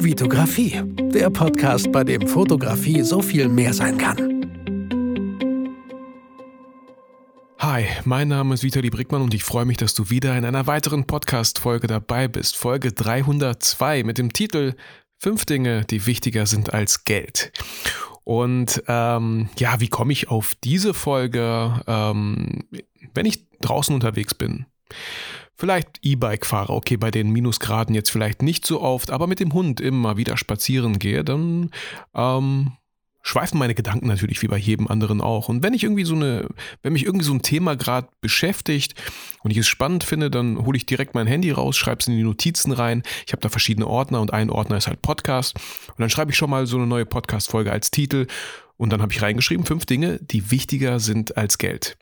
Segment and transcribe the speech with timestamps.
[0.00, 0.80] Vitografie,
[1.12, 4.16] der Podcast, bei dem Fotografie so viel mehr sein kann.
[7.58, 10.68] Hi, mein Name ist Vitali Brickmann und ich freue mich, dass du wieder in einer
[10.68, 12.56] weiteren Podcast-Folge dabei bist.
[12.56, 14.74] Folge 302 mit dem Titel
[15.18, 17.50] Fünf Dinge, die wichtiger sind als Geld.
[18.22, 22.68] Und ähm, ja, wie komme ich auf diese Folge, ähm,
[23.14, 24.66] wenn ich draußen unterwegs bin?
[25.60, 29.80] Vielleicht E-Bike-Fahrer, okay, bei den Minusgraden jetzt vielleicht nicht so oft, aber mit dem Hund
[29.80, 31.72] immer wieder spazieren gehe, dann
[32.14, 32.76] ähm,
[33.22, 35.48] schweifen meine Gedanken natürlich wie bei jedem anderen auch.
[35.48, 36.48] Und wenn ich irgendwie so eine,
[36.82, 38.94] wenn mich irgendwie so ein Thema gerade beschäftigt
[39.42, 42.16] und ich es spannend finde, dann hole ich direkt mein Handy raus, schreibe es in
[42.16, 43.02] die Notizen rein.
[43.26, 45.56] Ich habe da verschiedene Ordner und ein Ordner ist halt Podcast.
[45.88, 48.28] Und dann schreibe ich schon mal so eine neue Podcast-Folge als Titel.
[48.76, 51.98] Und dann habe ich reingeschrieben, fünf Dinge, die wichtiger sind als Geld.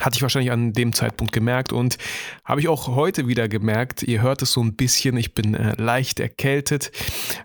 [0.00, 1.98] Hatte ich wahrscheinlich an dem Zeitpunkt gemerkt und
[2.44, 4.02] habe ich auch heute wieder gemerkt.
[4.02, 6.90] Ihr hört es so ein bisschen, ich bin äh, leicht erkältet.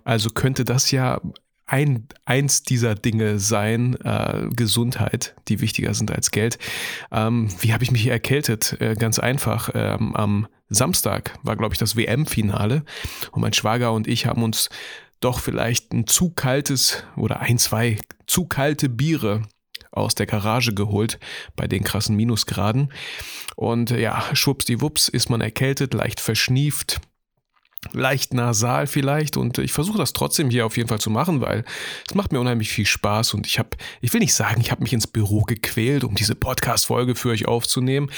[0.03, 1.21] Also könnte das ja
[1.69, 6.57] ein, eins dieser Dinge sein, äh, Gesundheit, die wichtiger sind als Geld.
[7.11, 8.77] Ähm, wie habe ich mich erkältet?
[8.79, 9.69] Äh, ganz einfach.
[9.75, 12.83] Ähm, am Samstag war, glaube ich, das WM-Finale
[13.31, 14.69] und mein Schwager und ich haben uns
[15.19, 19.43] doch vielleicht ein zu kaltes oder ein, zwei zu kalte Biere
[19.91, 21.19] aus der Garage geholt
[21.55, 22.91] bei den krassen Minusgraden.
[23.55, 26.99] Und ja, schwuppsdiwupps ist man erkältet, leicht verschnieft,
[27.93, 31.63] leicht nasal vielleicht und ich versuche das trotzdem hier auf jeden Fall zu machen, weil
[32.07, 33.69] es macht mir unheimlich viel Spaß und ich habe,
[34.01, 37.47] ich will nicht sagen, ich habe mich ins Büro gequält, um diese Podcast-Folge für euch
[37.47, 38.11] aufzunehmen.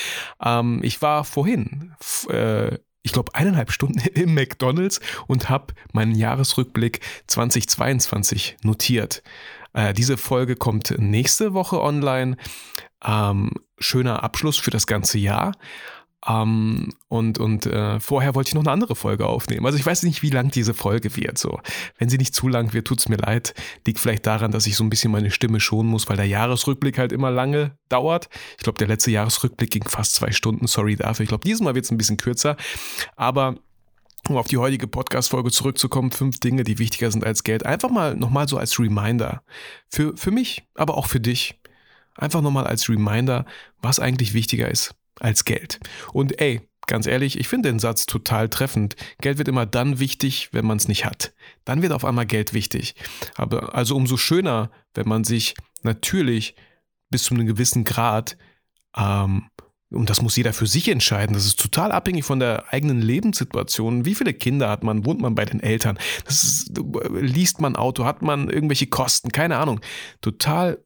[0.44, 1.94] Ähm, ich war vorhin,
[2.30, 9.24] äh, ich glaube, eineinhalb Stunden im McDonald's und habe meinen Jahresrückblick 2022 notiert.
[9.74, 12.38] Äh, diese Folge kommt nächste Woche online.
[13.04, 15.54] Ähm, schöner Abschluss für das ganze Jahr.
[16.24, 19.66] Um, ähm, und und äh, vorher wollte ich noch eine andere Folge aufnehmen.
[19.66, 21.40] Also ich weiß nicht, wie lang diese Folge wird.
[21.40, 21.60] So,
[21.98, 23.56] wenn sie nicht zu lang wird, tut es mir leid.
[23.88, 27.00] Liegt vielleicht daran, dass ich so ein bisschen meine Stimme schonen muss, weil der Jahresrückblick
[27.00, 28.30] halt immer lange dauert.
[28.58, 30.68] Ich glaube, der letzte Jahresrückblick ging fast zwei Stunden.
[30.68, 31.24] Sorry dafür.
[31.24, 32.56] Ich glaube, dieses Mal wird es ein bisschen kürzer.
[33.16, 33.56] Aber
[34.30, 37.66] um auf die heutige Podcast-Folge zurückzukommen, fünf Dinge, die wichtiger sind als Geld.
[37.66, 39.44] Einfach mal nochmal so als Reminder.
[39.90, 41.60] Für, für mich, aber auch für dich.
[42.16, 43.46] Einfach nochmal als Reminder,
[43.82, 45.80] was eigentlich wichtiger ist als Geld.
[46.14, 48.96] Und ey, ganz ehrlich, ich finde den Satz total treffend.
[49.22, 51.34] Geld wird immer dann wichtig, wenn man es nicht hat.
[51.64, 52.96] Dann wird auf einmal Geld wichtig.
[53.36, 56.56] Aber also umso schöner, wenn man sich natürlich
[57.10, 58.38] bis zu einem gewissen Grad
[58.96, 59.50] ähm,
[59.92, 61.34] und das muss jeder für sich entscheiden.
[61.34, 64.06] Das ist total abhängig von der eigenen Lebenssituation.
[64.06, 65.06] Wie viele Kinder hat man?
[65.06, 66.00] Wohnt man bei den Eltern?
[66.28, 66.72] Ist,
[67.12, 68.06] liest man Auto?
[68.06, 69.32] Hat man irgendwelche Kosten?
[69.32, 69.82] Keine Ahnung.
[70.22, 70.84] Total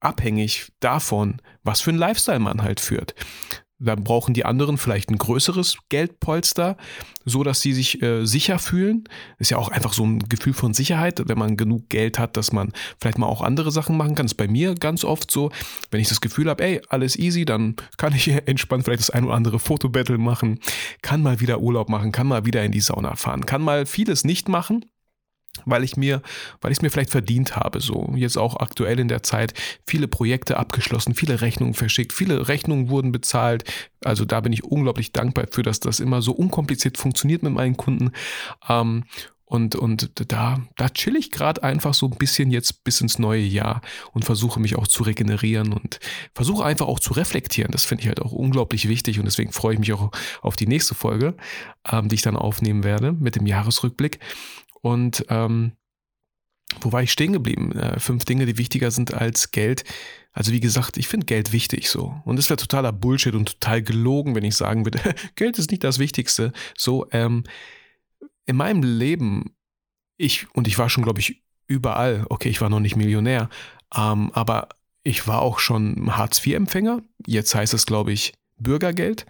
[0.00, 3.14] abhängig davon, was für ein Lifestyle man halt führt.
[3.78, 6.76] Dann brauchen die anderen vielleicht ein größeres Geldpolster,
[7.24, 9.04] so dass sie sich äh, sicher fühlen.
[9.38, 12.52] Ist ja auch einfach so ein Gefühl von Sicherheit, wenn man genug Geld hat, dass
[12.52, 14.26] man vielleicht mal auch andere Sachen machen kann.
[14.26, 15.50] Das ist bei mir ganz oft so,
[15.90, 19.24] wenn ich das Gefühl habe, ey, alles easy, dann kann ich entspannt vielleicht das ein
[19.24, 20.60] oder andere Fotobattle machen,
[21.02, 24.24] kann mal wieder Urlaub machen, kann mal wieder in die Sauna fahren, kann mal vieles
[24.24, 24.84] nicht machen
[25.64, 26.22] weil ich mir,
[26.60, 29.54] weil ich es mir vielleicht verdient habe, so jetzt auch aktuell in der Zeit
[29.86, 33.64] viele Projekte abgeschlossen, viele Rechnungen verschickt, viele Rechnungen wurden bezahlt.
[34.04, 37.76] Also da bin ich unglaublich dankbar für, dass das immer so unkompliziert funktioniert mit meinen
[37.76, 38.10] Kunden.
[38.68, 39.04] Ähm,
[39.46, 43.42] und, und da, da chill ich gerade einfach so ein bisschen jetzt bis ins neue
[43.42, 43.82] Jahr
[44.12, 46.00] und versuche mich auch zu regenerieren und
[46.34, 47.70] versuche einfach auch zu reflektieren.
[47.70, 50.10] Das finde ich halt auch unglaublich wichtig und deswegen freue ich mich auch
[50.40, 51.36] auf die nächste Folge,
[51.88, 54.18] ähm, die ich dann aufnehmen werde mit dem Jahresrückblick.
[54.84, 55.72] Und ähm,
[56.82, 57.72] wo war ich stehen geblieben?
[57.72, 59.82] Äh, fünf Dinge, die wichtiger sind als Geld.
[60.32, 62.20] Also wie gesagt, ich finde Geld wichtig so.
[62.26, 65.00] Und es wäre totaler Bullshit und total gelogen, wenn ich sagen würde,
[65.36, 66.52] Geld ist nicht das Wichtigste.
[66.76, 67.44] So, ähm,
[68.44, 69.56] in meinem Leben,
[70.18, 73.48] ich, und ich war schon, glaube ich, überall, okay, ich war noch nicht Millionär,
[73.96, 74.68] ähm, aber
[75.02, 77.00] ich war auch schon Hartz-IV-Empfänger.
[77.26, 79.24] Jetzt heißt es, glaube ich, Bürgergeld.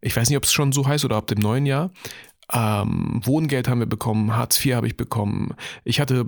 [0.00, 1.92] Ich weiß nicht, ob es schon so heißt oder ab dem neuen Jahr.
[2.52, 5.54] Ähm, Wohngeld haben wir bekommen, Hartz IV habe ich bekommen.
[5.84, 6.26] Ich hatte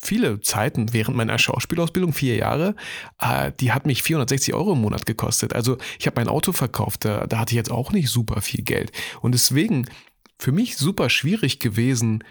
[0.00, 2.74] viele Zeiten während meiner Schauspielausbildung, vier Jahre,
[3.20, 5.52] äh, die hat mich 460 Euro im Monat gekostet.
[5.54, 8.62] Also ich habe mein Auto verkauft, da, da hatte ich jetzt auch nicht super viel
[8.62, 8.92] Geld.
[9.20, 9.86] Und deswegen
[10.38, 12.24] für mich super schwierig gewesen,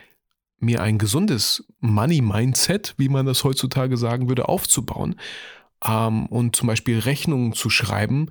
[0.60, 5.16] mir ein gesundes Money-Mindset, wie man das heutzutage sagen würde, aufzubauen
[5.86, 8.30] ähm, und zum Beispiel Rechnungen zu schreiben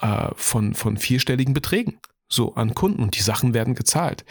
[0.00, 1.98] äh, von, von vierstelligen Beträgen
[2.34, 4.24] so an Kunden und die Sachen werden gezahlt.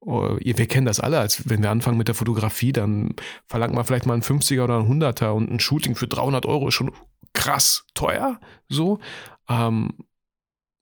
[0.00, 3.14] Oh, wir kennen das alle, als wenn wir anfangen mit der Fotografie, dann
[3.46, 6.68] verlangt man vielleicht mal einen 50er oder einen 100er und ein Shooting für 300 Euro
[6.68, 6.92] ist schon
[7.34, 8.40] krass teuer.
[8.68, 8.98] So.
[9.48, 9.90] Ähm,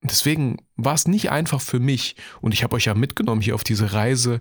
[0.03, 3.65] deswegen war es nicht einfach für mich und ich habe euch ja mitgenommen hier auf
[3.65, 4.41] diese Reise,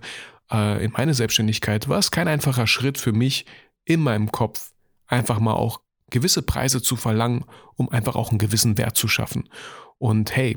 [0.50, 3.46] äh, in meine Selbstständigkeit war es kein einfacher Schritt für mich
[3.84, 4.72] in meinem Kopf,
[5.06, 5.80] einfach mal auch
[6.10, 7.44] gewisse Preise zu verlangen,
[7.74, 9.48] um einfach auch einen gewissen Wert zu schaffen.
[9.98, 10.56] Und hey,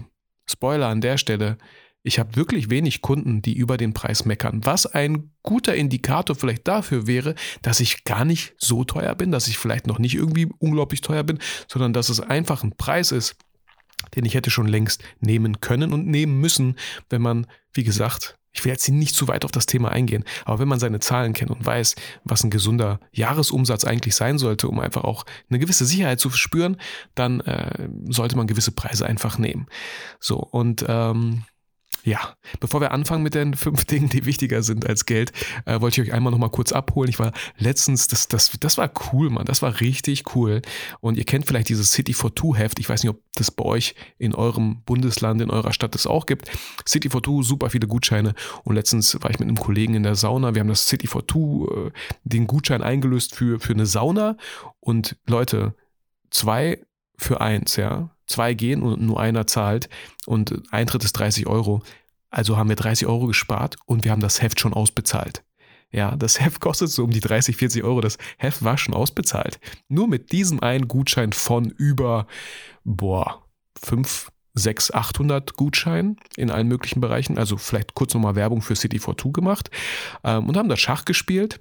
[0.51, 1.57] Spoiler an der Stelle,
[2.03, 6.67] ich habe wirklich wenig Kunden, die über den Preis meckern, was ein guter Indikator vielleicht
[6.67, 10.49] dafür wäre, dass ich gar nicht so teuer bin, dass ich vielleicht noch nicht irgendwie
[10.57, 13.35] unglaublich teuer bin, sondern dass es einfach ein Preis ist,
[14.15, 16.75] den ich hätte schon längst nehmen können und nehmen müssen,
[17.09, 20.59] wenn man, wie gesagt, ich will jetzt nicht zu weit auf das Thema eingehen, aber
[20.59, 24.79] wenn man seine Zahlen kennt und weiß, was ein gesunder Jahresumsatz eigentlich sein sollte, um
[24.79, 26.77] einfach auch eine gewisse Sicherheit zu spüren,
[27.15, 29.67] dann äh, sollte man gewisse Preise einfach nehmen.
[30.19, 31.43] So, und ähm,
[32.03, 35.31] ja, bevor wir anfangen mit den fünf Dingen, die wichtiger sind als Geld,
[35.65, 37.09] äh, wollte ich euch einmal noch mal kurz abholen.
[37.09, 39.45] Ich war letztens, das, das, das war cool, Mann.
[39.45, 40.61] Das war richtig cool.
[40.99, 42.79] Und ihr kennt vielleicht dieses City for Two Heft.
[42.79, 46.25] Ich weiß nicht, ob das bei euch in eurem Bundesland, in eurer Stadt das auch
[46.25, 46.49] gibt.
[46.87, 48.33] City for Two, super viele Gutscheine.
[48.63, 50.55] Und letztens war ich mit einem Kollegen in der Sauna.
[50.55, 51.91] Wir haben das City for Two, äh,
[52.23, 54.37] den Gutschein eingelöst für, für eine Sauna.
[54.79, 55.75] Und Leute,
[56.31, 56.79] zwei
[57.21, 59.89] für eins, ja zwei gehen und nur einer zahlt
[60.25, 61.81] und Eintritt ist 30 Euro.
[62.29, 65.43] Also haben wir 30 Euro gespart und wir haben das Heft schon ausbezahlt.
[65.91, 67.99] Ja, das Heft kostet so um die 30, 40 Euro.
[67.99, 69.59] Das Heft war schon ausbezahlt.
[69.89, 72.27] Nur mit diesem einen Gutschein von über,
[72.85, 73.43] boah,
[73.83, 77.37] 5, 6, 800 Gutscheinen in allen möglichen Bereichen.
[77.37, 79.69] Also vielleicht kurz nochmal Werbung für City 42 gemacht.
[80.23, 81.57] Ähm, und haben da Schach gespielt.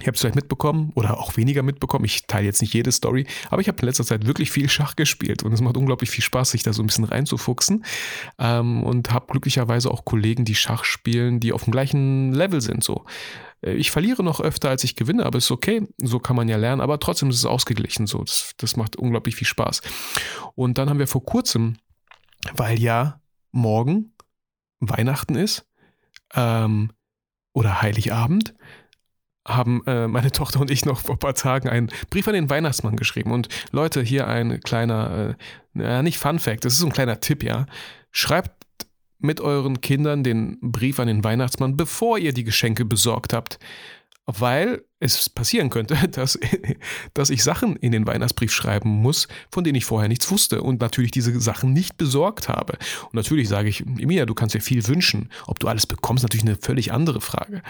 [0.00, 2.04] Ich habe es vielleicht mitbekommen oder auch weniger mitbekommen.
[2.04, 4.96] Ich teile jetzt nicht jede Story, aber ich habe in letzter Zeit wirklich viel Schach
[4.96, 7.84] gespielt und es macht unglaublich viel Spaß, sich da so ein bisschen reinzufuchsen.
[8.38, 12.82] Ähm, und habe glücklicherweise auch Kollegen, die Schach spielen, die auf dem gleichen Level sind.
[12.82, 13.04] So,
[13.62, 15.86] äh, ich verliere noch öfter, als ich gewinne, aber ist okay.
[15.98, 16.80] So kann man ja lernen.
[16.80, 18.06] Aber trotzdem ist es ausgeglichen.
[18.06, 19.82] So, das, das macht unglaublich viel Spaß.
[20.54, 21.76] Und dann haben wir vor kurzem,
[22.54, 23.20] weil ja
[23.52, 24.14] morgen
[24.80, 25.66] Weihnachten ist
[26.34, 26.92] ähm,
[27.52, 28.54] oder Heiligabend
[29.46, 32.50] haben äh, meine Tochter und ich noch vor ein paar Tagen einen Brief an den
[32.50, 33.32] Weihnachtsmann geschrieben.
[33.32, 35.36] Und Leute, hier ein kleiner,
[35.74, 37.66] äh, nicht Fun Fact, das ist so ein kleiner Tipp, ja.
[38.10, 38.52] Schreibt
[39.18, 43.58] mit euren Kindern den Brief an den Weihnachtsmann, bevor ihr die Geschenke besorgt habt.
[44.26, 46.38] Weil es passieren könnte, dass,
[47.14, 50.80] dass ich Sachen in den Weihnachtsbrief schreiben muss, von denen ich vorher nichts wusste und
[50.80, 52.74] natürlich diese Sachen nicht besorgt habe.
[53.04, 55.30] Und natürlich sage ich, Emilia, du kannst dir viel wünschen.
[55.46, 57.62] Ob du alles bekommst, natürlich eine völlig andere Frage.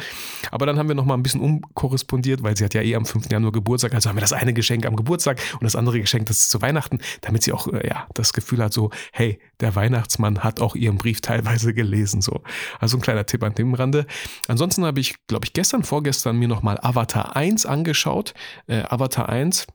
[0.51, 3.31] Aber dann haben wir nochmal ein bisschen umkorrespondiert, weil sie hat ja eh am 5.
[3.31, 6.39] Januar Geburtstag, also haben wir das eine Geschenk am Geburtstag und das andere Geschenk das
[6.39, 10.41] ist zu Weihnachten, damit sie auch äh, ja, das Gefühl hat, so, hey, der Weihnachtsmann
[10.41, 12.21] hat auch ihren Brief teilweise gelesen.
[12.21, 12.43] So.
[12.79, 14.07] Also ein kleiner Tipp an dem Rande.
[14.49, 18.35] Ansonsten habe ich, glaube ich, gestern, vorgestern mir nochmal Avatar Avatar 1 angeschaut.
[18.67, 19.67] Äh, Avatar 1.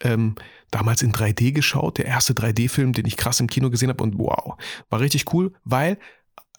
[0.00, 0.34] Ähm,
[0.70, 4.18] damals in 3D geschaut, der erste 3D-Film, den ich krass im Kino gesehen habe und
[4.18, 4.56] wow,
[4.90, 5.98] war richtig cool, weil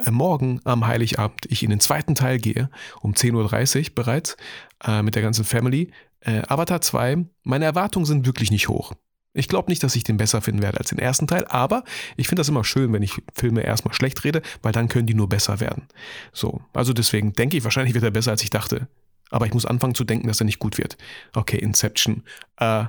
[0.03, 2.69] äh, morgen am Heiligabend ich in den zweiten Teil gehe,
[3.01, 4.35] um 10.30 Uhr bereits,
[4.83, 5.91] äh, mit der ganzen Family.
[6.21, 8.93] Äh, Avatar 2, meine Erwartungen sind wirklich nicht hoch.
[9.33, 11.83] Ich glaube nicht, dass ich den besser finden werde als den ersten Teil, aber
[12.17, 15.13] ich finde das immer schön, wenn ich Filme erstmal schlecht rede, weil dann können die
[15.13, 15.87] nur besser werden.
[16.33, 18.87] So, also deswegen denke ich, wahrscheinlich wird er besser, als ich dachte.
[19.29, 20.97] Aber ich muss anfangen zu denken, dass er nicht gut wird.
[21.33, 22.23] Okay, Inception.
[22.57, 22.85] Äh,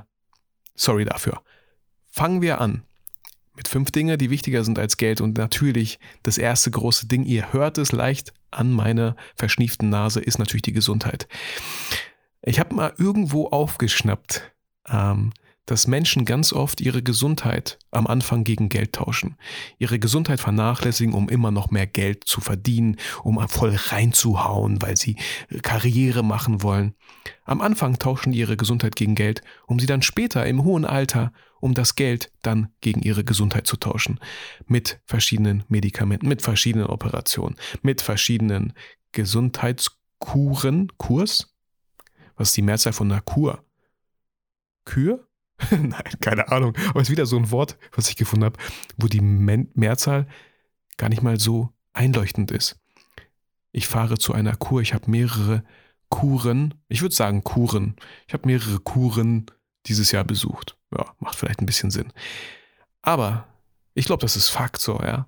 [0.75, 1.41] sorry dafür.
[2.09, 2.83] Fangen wir an
[3.55, 5.21] mit fünf Dingen, die wichtiger sind als Geld.
[5.21, 10.39] Und natürlich das erste große Ding, ihr hört es leicht an meiner verschnieften Nase, ist
[10.39, 11.27] natürlich die Gesundheit.
[12.41, 14.51] Ich habe mal irgendwo aufgeschnappt,
[14.87, 15.31] ähm,
[15.71, 19.37] dass Menschen ganz oft ihre Gesundheit am Anfang gegen Geld tauschen.
[19.77, 25.15] Ihre Gesundheit vernachlässigen, um immer noch mehr Geld zu verdienen, um voll reinzuhauen, weil sie
[25.61, 26.93] Karriere machen wollen.
[27.45, 31.31] Am Anfang tauschen die ihre Gesundheit gegen Geld, um sie dann später im hohen Alter,
[31.61, 34.19] um das Geld dann gegen ihre Gesundheit zu tauschen.
[34.65, 38.73] Mit verschiedenen Medikamenten, mit verschiedenen Operationen, mit verschiedenen
[39.13, 40.91] Gesundheitskuren.
[40.97, 41.55] Kurs?
[42.35, 43.63] Was ist die Mehrzahl von einer Kur?
[44.83, 45.30] Kür?
[45.71, 46.75] Nein, keine Ahnung.
[46.89, 48.57] Aber es ist wieder so ein Wort, was ich gefunden habe,
[48.97, 50.27] wo die Mehrzahl
[50.97, 52.79] gar nicht mal so einleuchtend ist.
[53.71, 55.63] Ich fahre zu einer Kur, ich habe mehrere
[56.09, 57.95] Kuren, ich würde sagen Kuren.
[58.27, 59.45] Ich habe mehrere Kuren
[59.85, 60.77] dieses Jahr besucht.
[60.95, 62.11] Ja, macht vielleicht ein bisschen Sinn.
[63.01, 63.47] Aber
[63.93, 65.27] ich glaube, das ist Fakt so, ja.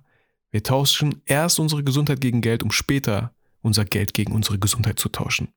[0.50, 5.08] Wir tauschen erst unsere Gesundheit gegen Geld, um später unser Geld gegen unsere Gesundheit zu
[5.08, 5.48] tauschen.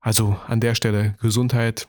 [0.00, 1.86] Also an der Stelle Gesundheit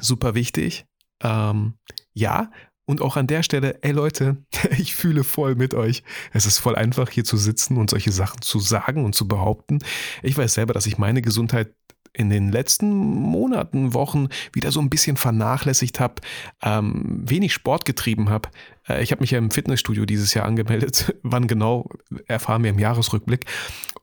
[0.00, 0.86] super wichtig.
[1.22, 1.74] Ähm,
[2.12, 2.50] ja,
[2.86, 4.36] und auch an der Stelle, ey Leute,
[4.78, 6.02] ich fühle voll mit euch.
[6.32, 9.80] Es ist voll einfach, hier zu sitzen und solche Sachen zu sagen und zu behaupten.
[10.22, 11.74] Ich weiß selber, dass ich meine Gesundheit
[12.12, 16.14] in den letzten Monaten, Wochen wieder so ein bisschen vernachlässigt habe,
[16.62, 18.48] ähm, wenig Sport getrieben habe.
[18.88, 21.14] Äh, ich habe mich ja im Fitnessstudio dieses Jahr angemeldet.
[21.22, 21.90] Wann genau,
[22.26, 23.44] erfahren wir im Jahresrückblick.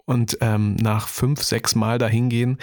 [0.06, 2.60] Und ähm, nach fünf, sechs Mal dahingehen,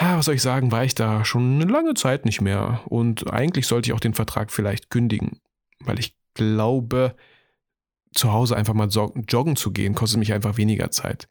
[0.00, 2.80] ja, was soll ich sagen, war ich da schon eine lange Zeit nicht mehr.
[2.86, 5.40] Und eigentlich sollte ich auch den Vertrag vielleicht kündigen,
[5.80, 7.14] weil ich glaube,
[8.12, 11.28] zu Hause einfach mal joggen zu gehen, kostet mich einfach weniger Zeit.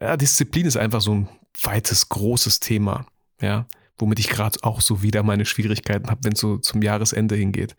[0.00, 1.28] Ja, Disziplin ist einfach so ein
[1.62, 3.06] weites, großes Thema,
[3.40, 7.36] ja, womit ich gerade auch so wieder meine Schwierigkeiten habe, wenn es so zum Jahresende
[7.36, 7.76] hingeht.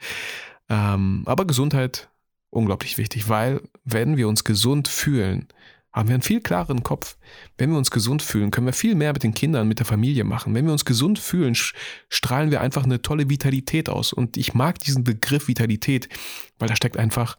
[0.70, 2.10] Ähm, aber Gesundheit,
[2.50, 5.50] unglaublich wichtig, weil wenn wir uns gesund fühlen,
[5.96, 7.18] haben wir einen viel klareren Kopf.
[7.58, 10.26] Wenn wir uns gesund fühlen, können wir viel mehr mit den Kindern, mit der Familie
[10.26, 10.54] machen.
[10.54, 11.56] Wenn wir uns gesund fühlen,
[12.10, 14.12] strahlen wir einfach eine tolle Vitalität aus.
[14.12, 16.10] Und ich mag diesen Begriff Vitalität,
[16.60, 17.38] weil da steckt einfach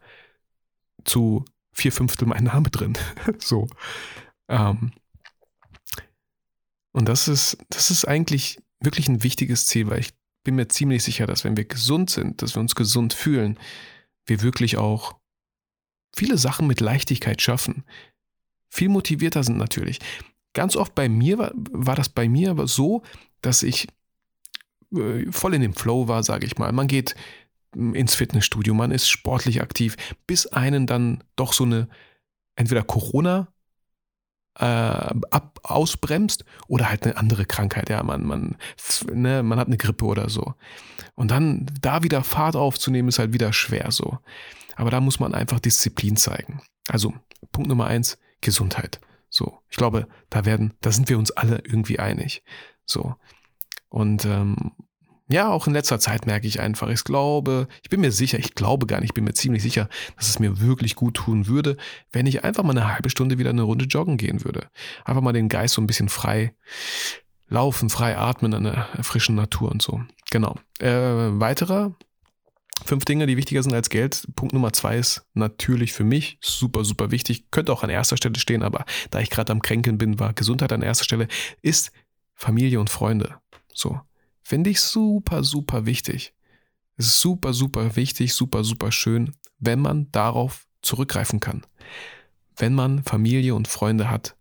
[1.05, 2.95] zu vier Fünftel mein Name drin.
[3.39, 3.69] so.
[4.49, 4.93] Ähm,
[6.93, 11.05] und das ist, das ist eigentlich wirklich ein wichtiges Ziel, weil ich bin mir ziemlich
[11.05, 13.59] sicher, dass wenn wir gesund sind, dass wir uns gesund fühlen,
[14.25, 15.19] wir wirklich auch
[16.15, 17.85] viele Sachen mit Leichtigkeit schaffen.
[18.77, 20.01] Viel motivierter sind natürlich.
[20.53, 23.03] Ganz oft bei mir war, war das bei mir aber so,
[23.41, 23.89] dass ich
[24.95, 26.71] äh, voll in dem Flow war, sage ich mal.
[26.73, 27.15] Man geht
[27.75, 31.89] ins Fitnessstudio, man ist sportlich aktiv, bis einen dann doch so eine
[32.55, 33.49] entweder Corona
[34.59, 37.89] äh, ab, ausbremst oder halt eine andere Krankheit.
[37.89, 38.57] Ja, man, man,
[39.11, 40.53] ne, man hat eine Grippe oder so.
[41.15, 44.19] Und dann da wieder Fahrt aufzunehmen, ist halt wieder schwer so.
[44.75, 46.61] Aber da muss man einfach Disziplin zeigen.
[46.89, 47.15] Also
[47.53, 49.01] Punkt Nummer eins, Gesundheit.
[49.29, 52.43] So, ich glaube, da werden, da sind wir uns alle irgendwie einig.
[52.85, 53.15] So.
[53.89, 54.73] Und ähm,
[55.29, 58.55] ja, auch in letzter Zeit merke ich einfach, ich glaube, ich bin mir sicher, ich
[58.55, 61.77] glaube gar nicht, ich bin mir ziemlich sicher, dass es mir wirklich gut tun würde,
[62.13, 64.69] wenn ich einfach mal eine halbe Stunde wieder eine Runde joggen gehen würde.
[65.05, 66.55] Einfach mal den Geist so ein bisschen frei
[67.49, 70.01] laufen, frei atmen an der frischen Natur und so.
[70.31, 70.57] Genau.
[70.79, 70.91] Äh,
[71.41, 71.95] weiterer
[72.85, 74.29] Fünf Dinge, die wichtiger sind als Geld.
[74.37, 77.51] Punkt Nummer zwei ist natürlich für mich super, super wichtig.
[77.51, 80.73] Könnte auch an erster Stelle stehen, aber da ich gerade am Kränkeln bin, war Gesundheit
[80.73, 81.29] an erster Stelle,
[81.63, 81.91] ist
[82.35, 83.37] Familie und Freunde.
[83.73, 84.01] So.
[84.43, 86.33] Finde ich super, super wichtig.
[86.97, 91.67] Es ist super, super wichtig, super, super schön, wenn man darauf zurückgreifen kann.
[92.57, 94.37] Wenn man Familie und Freunde hat,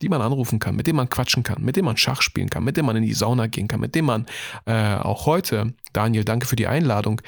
[0.00, 2.64] die man anrufen kann, mit denen man quatschen kann, mit denen man Schach spielen kann,
[2.64, 4.26] mit denen man in die Sauna gehen kann, mit denen man
[4.64, 7.20] äh, auch heute, Daniel, danke für die Einladung,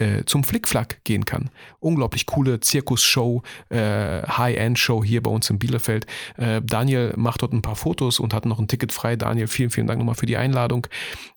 [0.00, 1.50] äh, zum Flickflack gehen kann.
[1.78, 6.06] Unglaublich coole Zirkusshow, äh, High-End-Show hier bei uns in Bielefeld.
[6.36, 9.16] Äh, Daniel macht dort ein paar Fotos und hat noch ein Ticket frei.
[9.16, 10.86] Daniel, vielen, vielen Dank nochmal für die Einladung.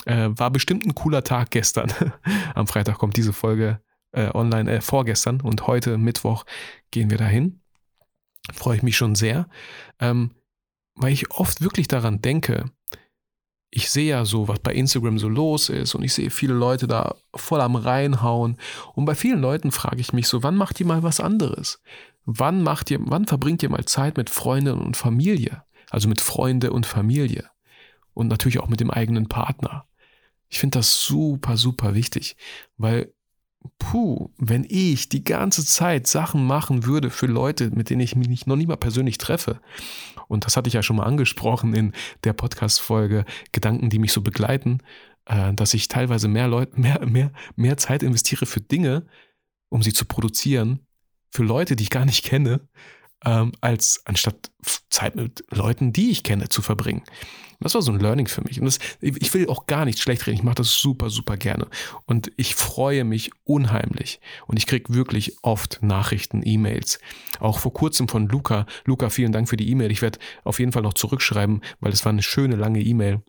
[0.06, 1.92] Äh, war bestimmt ein cooler Tag gestern.
[2.56, 3.82] Am Freitag kommt diese Folge
[4.14, 6.46] äh, online, vorgestern und heute Mittwoch
[6.92, 7.60] gehen wir dahin.
[8.54, 9.48] Freue ich mich schon sehr,
[10.00, 10.32] ähm,
[10.96, 12.66] weil ich oft wirklich daran denke,
[13.76, 16.88] ich sehe ja so, was bei Instagram so los ist und ich sehe viele Leute
[16.88, 18.58] da voll am reinhauen.
[18.94, 21.82] Und bei vielen Leuten frage ich mich so, wann macht ihr mal was anderes?
[22.26, 25.64] Wann macht ihr, wann verbringt ihr mal Zeit mit Freunden und Familie?
[25.90, 27.50] Also mit Freunde und Familie.
[28.14, 29.86] Und natürlich auch mit dem eigenen Partner.
[30.50, 32.38] Ich finde das super, super wichtig,
[32.78, 33.12] weil
[33.80, 38.48] puh, wenn ich die ganze Zeit Sachen machen würde für Leute, mit denen ich mich
[38.48, 39.60] noch nie mal persönlich treffe,
[40.28, 41.94] und das hatte ich ja schon mal angesprochen in
[42.24, 44.80] der Podcast-Folge Gedanken, die mich so begleiten,
[45.26, 49.06] äh, dass ich teilweise mehr Leute, mehr, mehr, mehr Zeit investiere für Dinge,
[49.70, 50.80] um sie zu produzieren,
[51.30, 52.62] für Leute, die ich gar nicht kenne,
[53.26, 54.52] ähm, als anstatt
[54.90, 57.04] Zeit mit Leuten, die ich kenne, zu verbringen.
[57.60, 58.60] Das war so ein Learning für mich.
[58.60, 60.38] Und das, ich will auch gar nicht schlecht reden.
[60.38, 61.68] Ich mache das super, super gerne.
[62.06, 64.20] Und ich freue mich unheimlich.
[64.48, 67.00] Und ich kriege wirklich oft Nachrichten, E-Mails.
[67.40, 68.66] Auch vor kurzem von Luca.
[68.84, 69.92] Luca, vielen Dank für die E-Mail.
[69.92, 73.22] Ich werde auf jeden Fall noch zurückschreiben, weil es war eine schöne, lange E-Mail,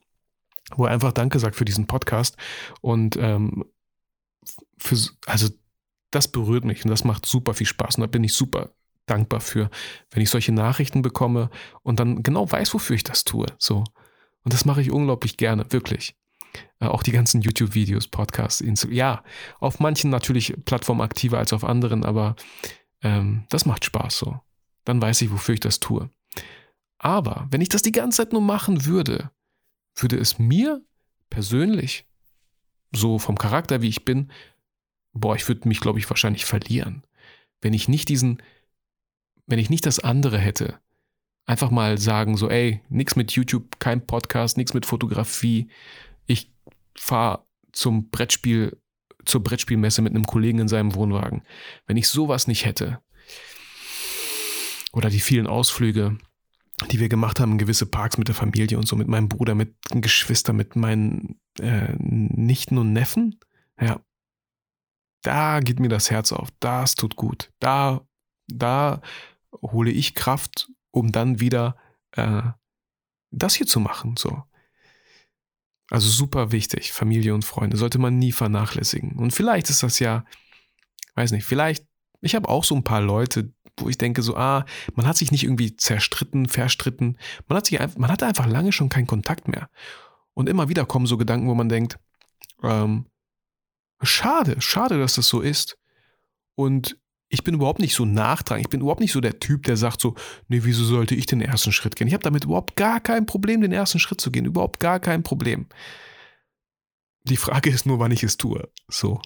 [0.74, 2.36] wo er einfach Danke sagt für diesen Podcast.
[2.80, 3.64] Und ähm,
[4.78, 4.96] für,
[5.26, 5.48] also
[6.10, 7.96] das berührt mich und das macht super viel Spaß.
[7.96, 8.72] Und da bin ich super
[9.06, 9.70] dankbar für,
[10.10, 11.50] wenn ich solche Nachrichten bekomme
[11.82, 13.46] und dann genau weiß, wofür ich das tue.
[13.58, 13.84] So.
[14.44, 16.16] Und das mache ich unglaublich gerne, wirklich.
[16.80, 19.22] Äh, auch die ganzen YouTube-Videos, Podcasts, ja,
[19.60, 22.36] auf manchen natürlich Plattformen aktiver als auf anderen, aber
[23.02, 24.40] ähm, das macht Spaß so.
[24.84, 26.10] Dann weiß ich, wofür ich das tue.
[26.98, 29.30] Aber wenn ich das die ganze Zeit nur machen würde,
[29.96, 30.82] würde es mir
[31.30, 32.06] persönlich,
[32.92, 34.30] so vom Charakter wie ich bin,
[35.12, 37.04] boah, ich würde mich, glaube ich, wahrscheinlich verlieren.
[37.60, 38.42] Wenn ich nicht diesen,
[39.46, 40.78] wenn ich nicht das andere hätte,
[41.46, 45.68] einfach mal sagen, so, ey, nichts mit YouTube, kein Podcast, nichts mit Fotografie.
[46.26, 46.52] Ich
[46.96, 48.78] fahre zum Brettspiel,
[49.24, 51.42] zur Brettspielmesse mit einem Kollegen in seinem Wohnwagen.
[51.86, 53.00] Wenn ich sowas nicht hätte,
[54.92, 56.18] oder die vielen Ausflüge,
[56.90, 59.74] die wir gemacht haben, gewisse Parks mit der Familie und so, mit meinem Bruder, mit
[59.90, 63.38] Geschwistern, mit meinen äh, Nichten und Neffen.
[63.80, 64.00] Ja,
[65.22, 66.48] da geht mir das Herz auf.
[66.60, 67.50] Das tut gut.
[67.58, 68.06] Da,
[68.46, 69.00] da
[69.62, 71.76] hole ich Kraft, um dann wieder
[72.12, 72.42] äh,
[73.30, 74.16] das hier zu machen.
[74.16, 74.42] So.
[75.90, 79.12] Also super wichtig, Familie und Freunde, sollte man nie vernachlässigen.
[79.18, 80.24] Und vielleicht ist das ja,
[81.14, 81.86] weiß nicht, vielleicht,
[82.20, 85.32] ich habe auch so ein paar Leute, wo ich denke so, ah, man hat sich
[85.32, 87.18] nicht irgendwie zerstritten, verstritten,
[87.48, 89.68] man hat sich man hatte einfach lange schon keinen Kontakt mehr.
[90.32, 91.98] Und immer wieder kommen so Gedanken, wo man denkt,
[92.62, 93.06] ähm,
[94.02, 95.78] schade, schade, dass das so ist.
[96.54, 98.66] Und ich bin überhaupt nicht so nachtragend.
[98.66, 100.14] Ich bin überhaupt nicht so der Typ, der sagt so,
[100.48, 102.06] nee, wieso sollte ich den ersten Schritt gehen?
[102.06, 104.44] Ich habe damit überhaupt gar kein Problem, den ersten Schritt zu gehen.
[104.44, 105.66] Überhaupt gar kein Problem.
[107.24, 108.68] Die Frage ist nur, wann ich es tue.
[108.88, 109.20] So.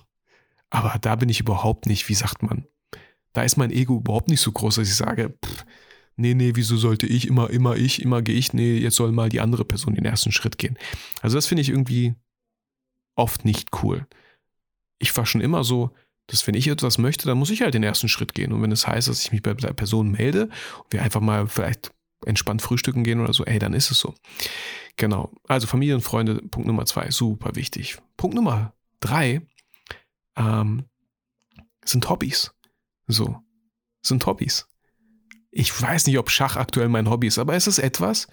[0.71, 2.67] Aber da bin ich überhaupt nicht, wie sagt man?
[3.33, 5.64] Da ist mein Ego überhaupt nicht so groß, dass ich sage, pff,
[6.17, 8.52] nee, nee, wieso sollte ich immer, immer ich, immer gehe ich?
[8.52, 10.78] Nee, jetzt soll mal die andere Person den ersten Schritt gehen.
[11.21, 12.14] Also das finde ich irgendwie
[13.17, 14.07] oft nicht cool.
[14.99, 15.93] Ich war schon immer so,
[16.28, 18.52] dass wenn ich etwas möchte, dann muss ich halt den ersten Schritt gehen.
[18.52, 21.20] Und wenn es das heißt, dass ich mich bei der Person melde und wir einfach
[21.20, 21.90] mal vielleicht
[22.25, 24.14] entspannt frühstücken gehen oder so, ey, dann ist es so.
[24.97, 25.32] Genau.
[25.47, 27.99] Also Familie und Freunde, Punkt Nummer zwei, super wichtig.
[28.16, 29.42] Punkt Nummer drei
[30.37, 30.85] ähm,
[31.85, 32.52] sind Hobbys.
[33.06, 33.38] So,
[34.02, 34.68] sind Hobbys.
[35.50, 38.28] Ich weiß nicht, ob Schach aktuell mein Hobby ist, aber es ist etwas,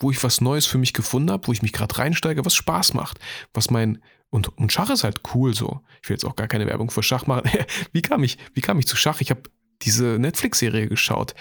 [0.00, 2.94] wo ich was Neues für mich gefunden habe, wo ich mich gerade reinsteige, was Spaß
[2.94, 3.18] macht,
[3.52, 4.02] was mein
[4.34, 5.80] und, und Schach ist halt cool so.
[6.02, 7.48] Ich will jetzt auch gar keine Werbung für Schach machen.
[7.92, 9.20] wie kam ich, wie kam ich zu Schach?
[9.20, 9.42] Ich habe
[9.82, 11.36] diese Netflix-Serie geschaut.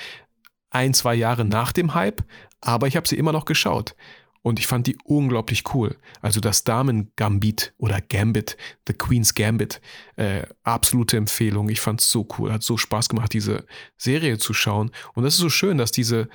[0.70, 2.24] Ein, zwei Jahre nach dem Hype,
[2.62, 3.96] aber ich habe sie immer noch geschaut.
[4.44, 5.98] Und ich fand die unglaublich cool.
[6.22, 8.58] Also das Damen-Gambit oder Gambit,
[8.88, 9.82] The Queen's Gambit,
[10.16, 11.70] äh, absolute Empfehlung.
[11.70, 13.66] Ich fand es so cool, hat so Spaß gemacht, diese
[13.98, 14.92] Serie zu schauen.
[15.16, 16.30] Und das ist so schön, dass diese,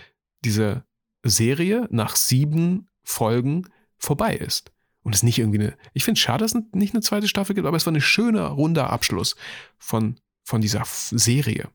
[0.45, 0.83] diese
[1.23, 4.73] Serie nach sieben Folgen vorbei ist.
[5.09, 5.75] Und es nicht irgendwie eine.
[5.95, 8.01] Ich finde es schade, dass es nicht eine zweite Staffel gibt, aber es war ein
[8.03, 9.37] schöner, runder Abschluss
[9.79, 11.71] von, von dieser Serie.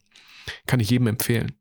[0.67, 1.53] Kann ich jedem empfehlen.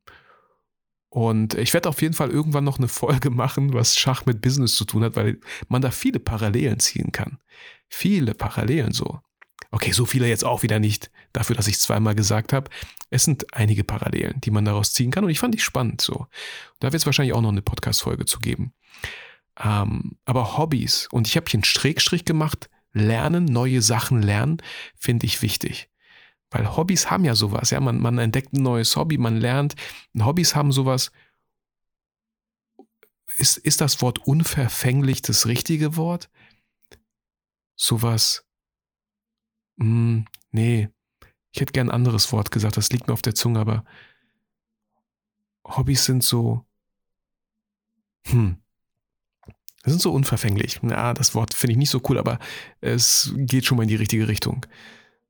[1.08, 4.74] Und ich werde auf jeden Fall irgendwann noch eine Folge machen, was Schach mit Business
[4.74, 7.38] zu tun hat, weil man da viele Parallelen ziehen kann.
[7.88, 9.20] Viele Parallelen so.
[9.70, 12.68] Okay, so viele jetzt auch wieder nicht, dafür, dass ich es zweimal gesagt habe.
[13.08, 16.26] Es sind einige Parallelen, die man daraus ziehen kann und ich fand die spannend so.
[16.80, 18.74] Da wird es wahrscheinlich auch noch eine Podcast-Folge zu geben.
[19.58, 24.58] Ähm, aber Hobbys, und ich habe hier einen Strickstrich gemacht, lernen, neue Sachen lernen,
[24.94, 25.90] finde ich wichtig.
[26.50, 29.74] Weil Hobbys haben ja sowas, ja, man, man entdeckt ein neues Hobby, man lernt.
[30.18, 31.10] Hobbys haben sowas.
[33.38, 36.30] Ist, ist das Wort unverfänglich das richtige Wort?
[37.74, 38.46] Sowas.
[39.78, 40.90] Hm, nee,
[41.52, 43.84] ich hätte gern ein anderes Wort gesagt, das liegt mir auf der Zunge, aber
[45.64, 46.66] Hobbys sind so.
[48.26, 48.61] Hm,
[49.90, 50.78] sind so unverfänglich.
[50.82, 52.38] Na, das Wort finde ich nicht so cool, aber
[52.80, 54.64] es geht schon mal in die richtige Richtung.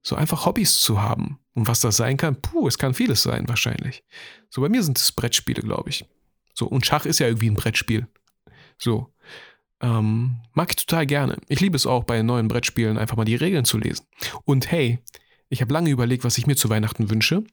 [0.02, 1.38] So einfach Hobbys zu haben.
[1.54, 4.04] Und was das sein kann, puh, es kann vieles sein wahrscheinlich.
[4.50, 6.04] So bei mir sind es Brettspiele, glaube ich.
[6.54, 8.06] So, und Schach ist ja irgendwie ein Brettspiel.
[8.78, 9.12] So.
[9.80, 11.38] Ähm, mag ich total gerne.
[11.48, 14.06] Ich liebe es auch, bei neuen Brettspielen einfach mal die Regeln zu lesen.
[14.44, 15.00] Und hey,
[15.48, 17.44] ich habe lange überlegt, was ich mir zu Weihnachten wünsche.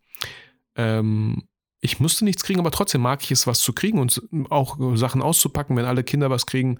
[0.75, 1.48] Ähm,
[1.81, 5.21] ich musste nichts kriegen, aber trotzdem mag ich es, was zu kriegen und auch Sachen
[5.21, 6.79] auszupacken, wenn alle Kinder was kriegen.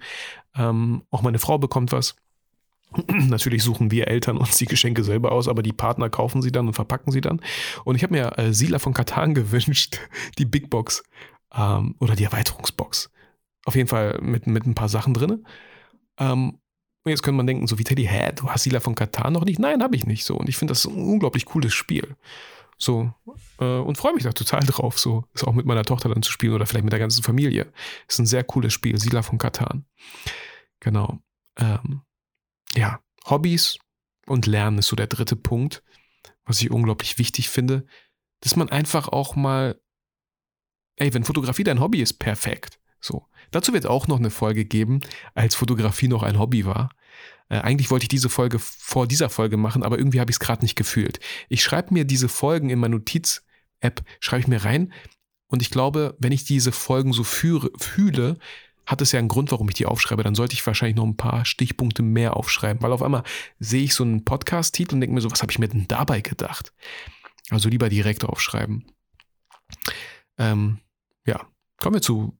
[0.54, 2.16] Ähm, auch meine Frau bekommt was.
[3.08, 6.66] Natürlich suchen wir Eltern uns die Geschenke selber aus, aber die Partner kaufen sie dann
[6.66, 7.40] und verpacken sie dann.
[7.84, 9.98] Und ich habe mir äh, Sila von Katan gewünscht,
[10.38, 11.02] die Big Box
[11.54, 13.10] ähm, oder die Erweiterungsbox.
[13.64, 15.46] Auf jeden Fall mit, mit ein paar Sachen drin.
[16.18, 16.58] Ähm,
[17.02, 19.46] und jetzt könnte man denken, so wie Teddy, hä, du hast Sila von Katan noch
[19.46, 19.58] nicht?
[19.58, 20.36] Nein, habe ich nicht so.
[20.36, 22.16] Und ich finde das ein unglaublich cooles Spiel.
[22.82, 23.12] So,
[23.58, 26.32] äh, und freue mich da total drauf, so, ist auch mit meiner Tochter dann zu
[26.32, 27.70] spielen oder vielleicht mit der ganzen Familie.
[28.08, 29.84] Ist ein sehr cooles Spiel, Sila von Katan.
[30.80, 31.18] Genau.
[31.58, 32.00] Ähm,
[32.74, 33.78] ja, Hobbys
[34.26, 35.82] und Lernen ist so der dritte Punkt,
[36.44, 37.84] was ich unglaublich wichtig finde,
[38.40, 39.78] dass man einfach auch mal,
[40.96, 42.80] ey, wenn Fotografie dein Hobby ist, perfekt.
[42.98, 43.26] So.
[43.50, 45.02] Dazu wird auch noch eine Folge geben,
[45.34, 46.88] als Fotografie noch ein Hobby war.
[47.50, 50.40] Äh, eigentlich wollte ich diese Folge vor dieser Folge machen, aber irgendwie habe ich es
[50.40, 51.20] gerade nicht gefühlt.
[51.50, 54.92] Ich schreibe mir diese Folgen in meine Notiz-App, schreibe ich mir rein.
[55.48, 58.38] Und ich glaube, wenn ich diese Folgen so führe, fühle,
[58.86, 60.22] hat es ja einen Grund, warum ich die aufschreibe.
[60.22, 63.24] Dann sollte ich wahrscheinlich noch ein paar Stichpunkte mehr aufschreiben, weil auf einmal
[63.58, 66.20] sehe ich so einen Podcast-Titel und denke mir so, was habe ich mir denn dabei
[66.20, 66.72] gedacht?
[67.50, 68.86] Also lieber direkt aufschreiben.
[70.38, 70.78] Ähm,
[71.26, 71.46] ja,
[71.78, 72.38] kommen wir zu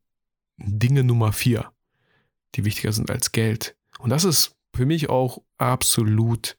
[0.56, 1.72] Dinge Nummer vier,
[2.54, 3.76] die wichtiger sind als Geld.
[3.98, 6.56] Und das ist für mich auch absolut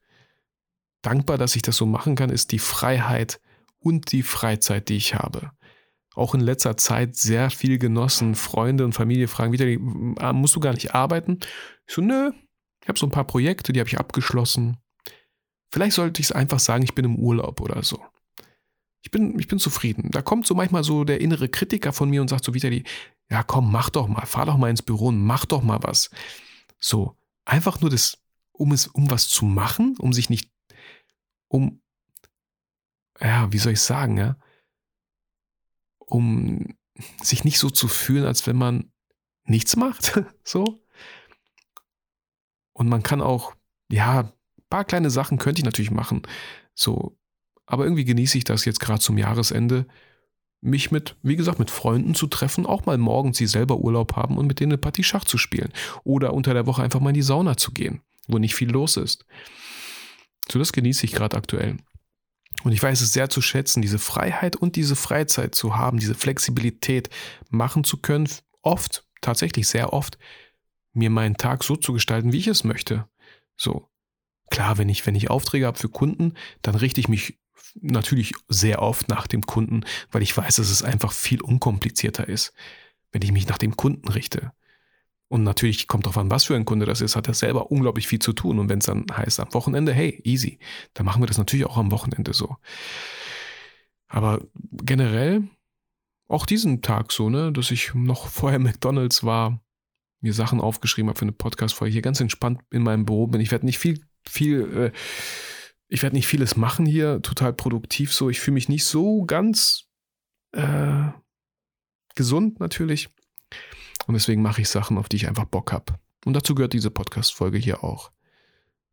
[1.01, 3.39] dankbar, dass ich das so machen kann, ist die Freiheit
[3.79, 5.51] und die Freizeit, die ich habe.
[6.15, 8.35] auch in letzter Zeit sehr viel genossen.
[8.35, 9.65] Freunde und Familie fragen wieder,
[10.21, 11.39] ah, musst du gar nicht arbeiten?
[11.87, 12.31] Ich so, nö,
[12.81, 14.77] ich habe so ein paar Projekte, die habe ich abgeschlossen.
[15.71, 18.03] Vielleicht sollte ich es einfach sagen, ich bin im Urlaub oder so.
[19.03, 20.11] Ich bin, ich bin zufrieden.
[20.11, 22.83] Da kommt so manchmal so der innere Kritiker von mir und sagt so die,
[23.29, 26.11] ja komm, mach doch mal, fahr doch mal ins Büro und mach doch mal was.
[26.79, 27.15] So,
[27.51, 28.17] einfach nur das,
[28.53, 30.49] um es, um was zu machen, um sich nicht,
[31.49, 31.81] um,
[33.19, 34.37] ja, wie soll ich sagen, ja,
[35.99, 36.77] um
[37.21, 38.93] sich nicht so zu fühlen, als wenn man
[39.43, 40.81] nichts macht, so.
[42.71, 43.53] Und man kann auch,
[43.91, 44.31] ja, ein
[44.69, 46.21] paar kleine Sachen könnte ich natürlich machen,
[46.73, 47.17] so.
[47.65, 49.87] Aber irgendwie genieße ich das jetzt gerade zum Jahresende,
[50.61, 54.37] mich mit, wie gesagt, mit Freunden zu treffen, auch mal morgens, die selber Urlaub haben
[54.37, 55.73] und mit denen eine Partie Schach zu spielen.
[56.03, 58.97] Oder unter der Woche einfach mal in die Sauna zu gehen, wo nicht viel los
[58.97, 59.25] ist.
[60.49, 61.77] So, das genieße ich gerade aktuell.
[62.63, 66.15] Und ich weiß es sehr zu schätzen, diese Freiheit und diese Freizeit zu haben, diese
[66.15, 67.09] Flexibilität
[67.49, 68.29] machen zu können,
[68.61, 70.19] oft, tatsächlich sehr oft,
[70.93, 73.07] mir meinen Tag so zu gestalten, wie ich es möchte.
[73.57, 73.87] So.
[74.51, 77.39] Klar, wenn ich, wenn ich Aufträge habe für Kunden, dann richte ich mich
[77.75, 82.53] natürlich sehr oft nach dem Kunden, weil ich weiß, dass es einfach viel unkomplizierter ist,
[83.11, 84.51] wenn ich mich nach dem Kunden richte.
[85.27, 88.05] Und natürlich kommt darauf an, was für ein Kunde das ist, hat er selber unglaublich
[88.05, 88.59] viel zu tun.
[88.59, 90.59] Und wenn es dann heißt am Wochenende, hey, easy,
[90.93, 92.57] dann machen wir das natürlich auch am Wochenende so.
[94.07, 94.41] Aber
[94.73, 95.47] generell
[96.27, 99.61] auch diesen Tag so, ne, dass ich noch vorher McDonalds war,
[100.19, 103.41] mir Sachen aufgeschrieben habe für eine Podcast-Folge, hier ganz entspannt in meinem Büro bin.
[103.41, 104.91] Ich werde nicht viel, viel, äh,
[105.91, 108.29] ich werde nicht vieles machen hier, total produktiv so.
[108.29, 109.89] Ich fühle mich nicht so ganz
[110.53, 111.09] äh,
[112.15, 113.09] gesund natürlich.
[114.07, 115.99] Und deswegen mache ich Sachen, auf die ich einfach Bock habe.
[116.23, 118.09] Und dazu gehört diese Podcast-Folge hier auch.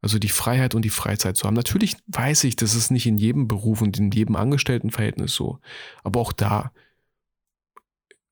[0.00, 1.54] Also die Freiheit und die Freizeit zu haben.
[1.54, 5.60] Natürlich weiß ich, das ist nicht in jedem Beruf und in jedem Angestelltenverhältnis so.
[6.02, 6.72] Aber auch da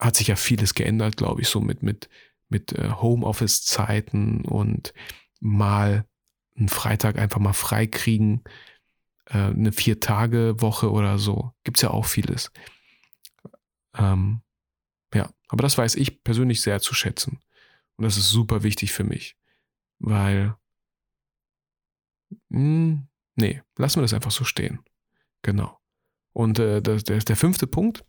[0.00, 2.08] hat sich ja vieles geändert, glaube ich, so mit, mit,
[2.48, 4.92] mit äh, Homeoffice-Zeiten und
[5.38, 6.04] mal
[6.56, 8.42] einen Freitag einfach mal frei kriegen,
[9.26, 11.52] äh, eine Vier-Tage-Woche oder so.
[11.64, 12.50] Gibt es ja auch vieles.
[13.94, 14.42] Ähm,
[15.14, 17.40] ja, aber das weiß ich persönlich sehr zu schätzen.
[17.96, 19.36] Und das ist super wichtig für mich,
[19.98, 20.54] weil,
[22.48, 24.80] mh, hm, nee, lassen wir das einfach so stehen.
[25.42, 25.78] Genau.
[26.32, 28.04] Und äh, der, der, der fünfte Punkt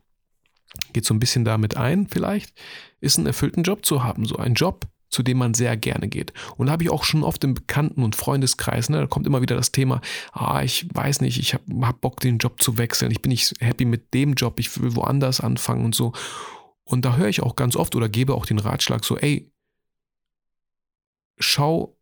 [0.91, 2.59] geht so ein bisschen damit ein, vielleicht,
[2.99, 4.25] ist einen erfüllten Job zu haben.
[4.25, 6.33] So ein Job, zu dem man sehr gerne geht.
[6.57, 9.41] Und da habe ich auch schon oft im Bekannten- und Freundeskreis, ne, da kommt immer
[9.41, 13.11] wieder das Thema, ah, ich weiß nicht, ich habe hab Bock, den Job zu wechseln,
[13.11, 16.13] ich bin nicht happy mit dem Job, ich will woanders anfangen und so.
[16.83, 19.51] Und da höre ich auch ganz oft oder gebe auch den Ratschlag so, ey,
[21.37, 21.97] schau,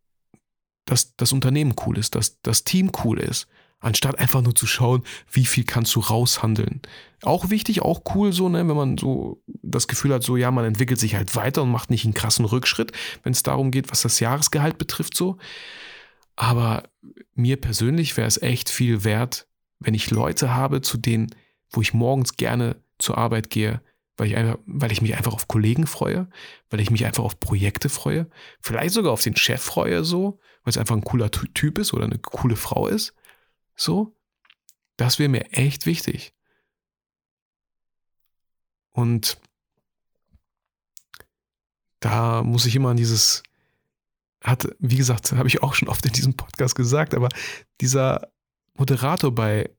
[0.85, 3.47] dass das Unternehmen cool ist, dass das Team cool ist,
[3.85, 6.81] anstatt einfach nur zu schauen, wie viel kannst du raushandeln.
[7.21, 10.65] Auch wichtig, auch cool so, ne, wenn man so das Gefühl hat, so ja, man
[10.65, 14.01] entwickelt sich halt weiter und macht nicht einen krassen Rückschritt, wenn es darum geht, was
[14.01, 15.37] das Jahresgehalt betrifft so.
[16.35, 16.89] Aber
[17.35, 19.47] mir persönlich wäre es echt viel wert,
[19.79, 21.27] wenn ich Leute habe, zu denen,
[21.69, 23.81] wo ich morgens gerne zur Arbeit gehe,
[24.17, 26.27] weil ich, einfach, weil ich mich einfach auf Kollegen freue,
[26.71, 28.27] weil ich mich einfach auf Projekte freue,
[28.61, 32.05] vielleicht sogar auf den Chef freue, so, weil es einfach ein cooler Typ ist oder
[32.05, 33.13] eine coole Frau ist.
[33.75, 34.15] So,
[34.97, 36.33] das wäre mir echt wichtig.
[38.91, 39.37] Und
[41.99, 43.43] da muss ich immer an dieses,
[44.41, 47.29] hat, wie gesagt, habe ich auch schon oft in diesem Podcast gesagt, aber
[47.81, 48.31] dieser
[48.75, 49.69] Moderator bei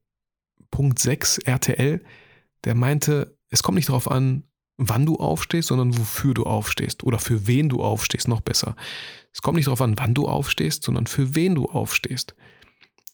[0.70, 2.04] Punkt 6 RTL,
[2.64, 4.44] der meinte, es kommt nicht darauf an,
[4.76, 8.76] wann du aufstehst, sondern wofür du aufstehst oder für wen du aufstehst, noch besser.
[9.32, 12.34] Es kommt nicht darauf an, wann du aufstehst, sondern für wen du aufstehst.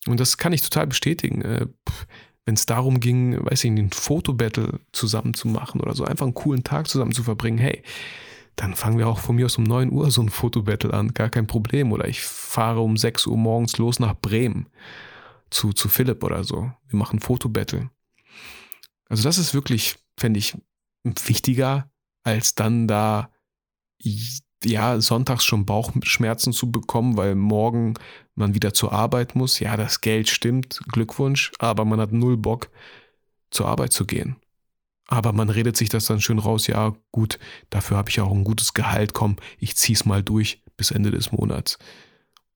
[0.06, 1.42] Und das kann ich total bestätigen.
[1.42, 1.66] Äh,
[2.44, 6.34] Wenn es darum ging, weiß ich, einen Fotobattle zusammen zu machen oder so, einfach einen
[6.34, 7.82] coolen Tag zusammen zu verbringen, hey,
[8.56, 11.30] dann fangen wir auch von mir aus um 9 Uhr so ein Fotobattle an, gar
[11.30, 11.92] kein Problem.
[11.92, 14.66] Oder ich fahre um 6 Uhr morgens los nach Bremen
[15.50, 16.70] zu, zu Philipp oder so.
[16.88, 17.90] Wir machen Fotobattle.
[19.08, 20.56] Also das ist wirklich fände ich
[21.04, 21.90] wichtiger,
[22.22, 23.30] als dann da
[24.64, 27.94] ja sonntags schon Bauchschmerzen zu bekommen, weil morgen
[28.34, 29.60] man wieder zur Arbeit muss.
[29.60, 32.70] Ja, das Geld stimmt, Glückwunsch, aber man hat null Bock
[33.50, 34.36] zur Arbeit zu gehen.
[35.08, 38.44] Aber man redet sich das dann schön raus, ja gut, dafür habe ich auch ein
[38.44, 41.78] gutes Gehalt, komm, ich zieh's mal durch bis Ende des Monats.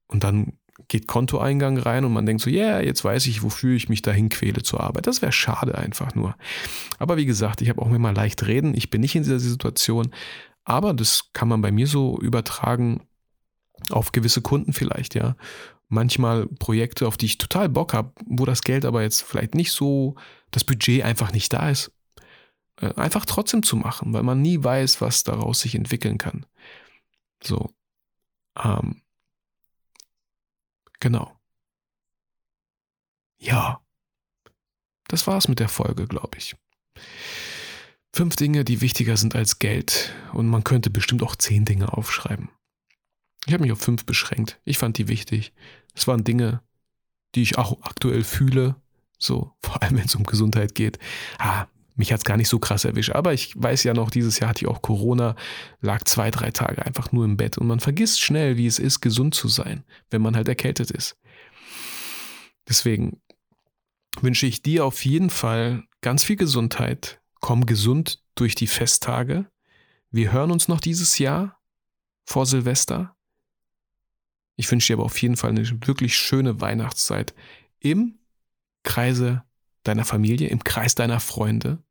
[0.07, 0.55] Und dann
[0.89, 4.03] geht Kontoeingang rein und man denkt so, ja, yeah, jetzt weiß ich, wofür ich mich
[4.03, 5.07] dahin quäle zur Arbeit.
[5.07, 6.37] Das wäre schade einfach nur.
[6.99, 8.75] Aber wie gesagt, ich habe auch immer leicht reden.
[8.75, 10.13] Ich bin nicht in dieser Situation.
[10.65, 13.03] Aber das kann man bei mir so übertragen
[13.91, 15.37] auf gewisse Kunden vielleicht, ja.
[15.89, 19.73] Manchmal Projekte, auf die ich total Bock habe, wo das Geld aber jetzt vielleicht nicht
[19.73, 20.17] so,
[20.51, 21.93] das Budget einfach nicht da ist.
[22.81, 26.47] äh, einfach trotzdem zu machen, weil man nie weiß, was daraus sich entwickeln kann.
[27.43, 27.71] So.
[28.63, 29.03] Ähm,
[31.01, 31.33] genau.
[33.39, 33.81] Ja.
[35.09, 36.57] Das war's mit der Folge, glaube ich.
[38.13, 40.15] Fünf Dinge, die wichtiger sind als Geld.
[40.33, 42.49] Und man könnte bestimmt auch zehn Dinge aufschreiben.
[43.47, 44.61] Ich habe mich auf fünf beschränkt.
[44.65, 45.53] Ich fand die wichtig.
[45.95, 46.61] Es waren Dinge,
[47.35, 48.77] die ich auch aktuell fühle.
[49.19, 50.99] So, vor allem wenn es um Gesundheit geht.
[51.39, 53.11] Ah, mich hat es gar nicht so krass erwischt.
[53.11, 55.35] Aber ich weiß ja noch, dieses Jahr hatte ich auch Corona,
[55.81, 57.57] lag zwei, drei Tage einfach nur im Bett.
[57.57, 61.17] Und man vergisst schnell, wie es ist, gesund zu sein, wenn man halt erkältet ist.
[62.69, 63.23] Deswegen
[64.21, 67.21] wünsche ich dir auf jeden Fall ganz viel Gesundheit.
[67.41, 69.47] Komm gesund durch die Festtage.
[70.11, 71.61] Wir hören uns noch dieses Jahr
[72.25, 73.16] vor Silvester.
[74.57, 77.35] Ich wünsche dir aber auf jeden Fall eine wirklich schöne Weihnachtszeit
[77.79, 78.19] im
[78.83, 79.45] Kreise
[79.85, 81.83] deiner Familie, im Kreis deiner Freunde.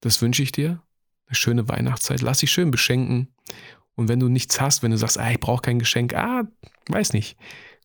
[0.00, 0.82] Das wünsche ich dir.
[1.26, 2.22] Eine schöne Weihnachtszeit.
[2.22, 3.28] Lass dich schön beschenken.
[3.94, 6.44] Und wenn du nichts hast, wenn du sagst, ah, ich brauche kein Geschenk, ah,
[6.88, 7.36] weiß nicht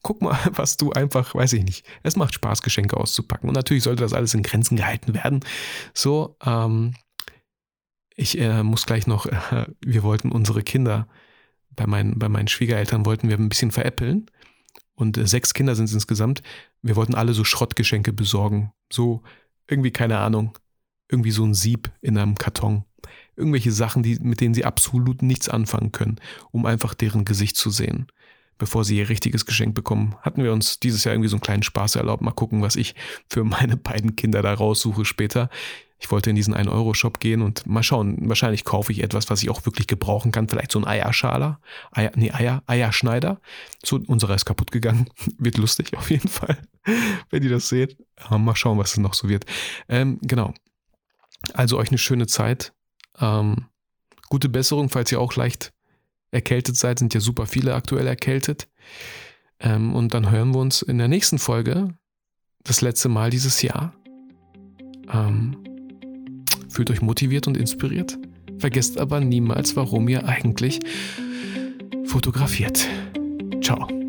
[0.06, 1.86] guck mal, was du einfach, weiß ich nicht.
[2.04, 3.50] Es macht Spaß, Geschenke auszupacken.
[3.50, 5.40] Und natürlich sollte das alles in Grenzen gehalten werden.
[5.96, 6.94] So, ähm,
[8.16, 11.08] ich äh, muss gleich noch, äh, wir wollten unsere Kinder,
[11.76, 14.30] bei meinen, bei meinen Schwiegereltern wollten wir ein bisschen veräppeln.
[14.96, 16.42] Und äh, sechs Kinder sind es insgesamt.
[16.82, 18.72] Wir wollten alle so Schrottgeschenke besorgen.
[18.92, 19.24] So,
[19.68, 20.58] irgendwie, keine Ahnung,
[21.10, 22.86] irgendwie so ein Sieb in einem Karton.
[23.36, 26.20] Irgendwelche Sachen, die, mit denen sie absolut nichts anfangen können,
[26.52, 28.08] um einfach deren Gesicht zu sehen
[28.58, 31.64] bevor sie ihr richtiges Geschenk bekommen, hatten wir uns dieses Jahr irgendwie so einen kleinen
[31.64, 32.22] Spaß erlaubt.
[32.22, 32.96] Mal gucken, was ich
[33.30, 35.50] für meine beiden Kinder da raussuche später.
[35.98, 38.18] Ich wollte in diesen 1-Euro-Shop gehen und mal schauen.
[38.28, 40.50] Wahrscheinlich kaufe ich etwas, was ich auch wirklich gebrauchen kann.
[40.50, 41.60] Vielleicht so ein Eierschaler.
[41.92, 43.40] Eier, nee, Eier, Eierschneider.
[43.84, 45.10] So, unserer ist kaputt gegangen.
[45.38, 46.58] wird lustig auf jeden Fall,
[47.30, 47.98] wenn ihr das seht.
[48.18, 49.46] Aber mal schauen, was es noch so wird.
[49.88, 50.54] Ähm, genau.
[51.54, 52.74] Also euch eine schöne Zeit.
[53.20, 53.68] Ähm,
[54.30, 55.72] gute Besserung, falls ihr auch leicht
[56.32, 58.68] erkältet seid, sind ja super viele aktuell erkältet.
[59.60, 61.96] Ähm, und dann hören wir uns in der nächsten Folge,
[62.64, 63.94] das letzte Mal dieses Jahr.
[65.12, 65.75] Ähm,
[66.76, 68.18] fühlt euch motiviert und inspiriert.
[68.60, 70.80] Vergesst aber niemals, warum ihr eigentlich
[72.06, 72.86] fotografiert.
[73.62, 74.05] Ciao.